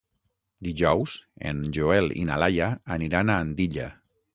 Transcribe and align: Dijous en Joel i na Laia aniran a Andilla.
Dijous 0.67 1.17
en 1.51 1.61
Joel 1.79 2.11
i 2.23 2.27
na 2.31 2.41
Laia 2.45 2.75
aniran 3.01 3.33
a 3.37 3.41
Andilla. 3.49 3.93